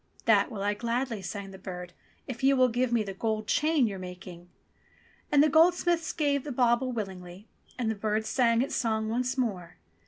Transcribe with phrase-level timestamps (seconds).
[0.25, 1.93] "That will I gladly," sang the bird,
[2.25, 4.49] "if you will give me the gold chain you're making."
[5.31, 9.75] And the goldsmith gave the bauble willingly, and the bird sang its song once more.